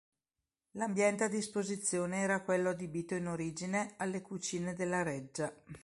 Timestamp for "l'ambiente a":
0.77-1.27